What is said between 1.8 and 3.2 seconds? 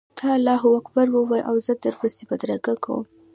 در سره بدرګه کوم.